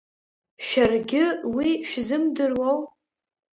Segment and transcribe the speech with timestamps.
[0.65, 1.23] Шәаргьы
[1.55, 2.79] уи шәзымдыруоу?